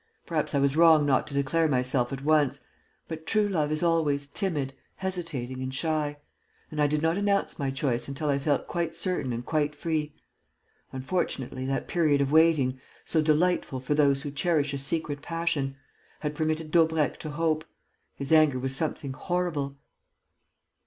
[0.25, 2.59] Perhaps I was wrong not to declare myself at once.
[3.07, 6.17] But true love is always timid, hesitating and shy;
[6.71, 10.15] and I did not announce my choice until I felt quite certain and quite free.
[10.91, 15.77] Unfortunately, that period of waiting, so delightful for those who cherish a secret passion,
[16.21, 17.63] had permitted Daubrecq to hope.
[18.15, 19.77] His anger was something horrible."